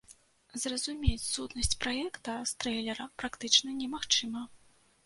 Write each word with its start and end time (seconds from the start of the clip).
Зразумець 0.61 1.25
сутнасць 1.33 1.77
праекта 1.83 2.39
з 2.53 2.59
трэйлера 2.65 3.09
практычна 3.21 3.79
немагчыма. 3.85 4.49